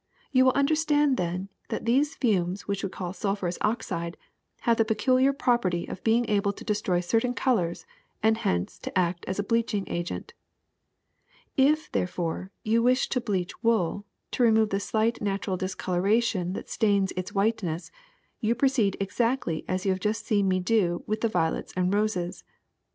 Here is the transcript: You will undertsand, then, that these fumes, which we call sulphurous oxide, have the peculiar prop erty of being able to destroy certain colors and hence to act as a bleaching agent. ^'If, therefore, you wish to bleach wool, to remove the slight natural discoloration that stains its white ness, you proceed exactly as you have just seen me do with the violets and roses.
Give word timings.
You 0.31 0.45
will 0.45 0.53
undertsand, 0.53 1.17
then, 1.17 1.49
that 1.69 1.85
these 1.85 2.15
fumes, 2.15 2.67
which 2.67 2.83
we 2.83 2.89
call 2.89 3.13
sulphurous 3.13 3.59
oxide, 3.61 4.17
have 4.61 4.77
the 4.77 4.83
peculiar 4.83 5.31
prop 5.31 5.61
erty 5.61 5.87
of 5.87 6.03
being 6.03 6.27
able 6.27 6.51
to 6.53 6.63
destroy 6.63 7.01
certain 7.01 7.35
colors 7.35 7.85
and 8.23 8.37
hence 8.37 8.79
to 8.79 8.97
act 8.97 9.23
as 9.27 9.37
a 9.37 9.43
bleaching 9.43 9.87
agent. 9.87 10.33
^'If, 11.55 11.91
therefore, 11.91 12.49
you 12.63 12.81
wish 12.81 13.09
to 13.09 13.21
bleach 13.21 13.61
wool, 13.61 14.07
to 14.31 14.41
remove 14.41 14.71
the 14.71 14.79
slight 14.79 15.21
natural 15.21 15.55
discoloration 15.55 16.53
that 16.53 16.67
stains 16.67 17.13
its 17.15 17.35
white 17.35 17.61
ness, 17.61 17.91
you 18.39 18.55
proceed 18.55 18.97
exactly 18.99 19.63
as 19.67 19.85
you 19.85 19.91
have 19.91 20.01
just 20.01 20.25
seen 20.25 20.47
me 20.47 20.59
do 20.59 21.03
with 21.05 21.21
the 21.21 21.29
violets 21.29 21.73
and 21.75 21.93
roses. 21.93 22.43